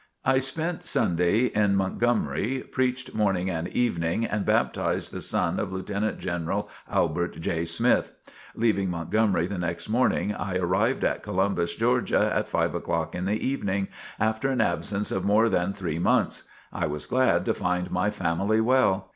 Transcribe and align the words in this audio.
I 0.25 0.39
spent 0.39 0.81
Sunday 0.81 1.45
in 1.45 1.75
Montgomery, 1.75 2.63
preached 2.71 3.13
morning 3.13 3.51
and 3.51 3.67
evening 3.67 4.25
and 4.25 4.43
baptized 4.43 5.13
the 5.13 5.21
son 5.21 5.59
of 5.59 5.71
Lieutenant 5.71 6.17
General 6.17 6.67
Albert 6.89 7.39
J. 7.39 7.65
Smith. 7.65 8.11
Leaving 8.55 8.89
Montgomery 8.89 9.45
the 9.45 9.59
next 9.59 9.89
morning, 9.89 10.33
I 10.33 10.55
arrived 10.57 11.03
at 11.03 11.21
Columbus, 11.21 11.75
Georgia, 11.75 12.31
at 12.35 12.49
five 12.49 12.73
o'clock 12.73 13.13
in 13.13 13.25
the 13.25 13.39
evening, 13.47 13.89
after 14.19 14.49
an 14.49 14.59
absence 14.59 15.11
of 15.11 15.23
more 15.23 15.49
than 15.49 15.71
three 15.71 15.99
months. 15.99 16.45
I 16.73 16.87
was 16.87 17.05
glad 17.05 17.45
to 17.45 17.53
find 17.53 17.91
my 17.91 18.09
family 18.09 18.59
well. 18.59 19.07